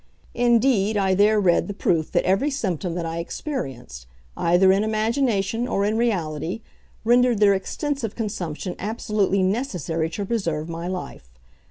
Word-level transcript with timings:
Indeed, 0.33 0.97
I 0.97 1.13
there 1.13 1.39
read 1.39 1.67
the 1.67 1.75
proof 1.75 2.11
that 2.11 2.25
every 2.25 2.49
symptom 2.49 2.95
that 2.95 3.05
I 3.05 3.19
experienced, 3.19 4.07
either 4.35 4.71
in 4.71 4.83
imagination 4.83 5.67
or 5.67 5.85
in 5.85 5.95
reality, 5.95 6.61
rendered 7.03 7.37
their 7.37 7.53
extensive 7.53 8.15
consumption 8.15 8.75
absolutely 8.79 9.43
necessary 9.43 10.09
to 10.09 10.25
preserve 10.25 10.67
my 10.67 10.87
life. 10.87 11.29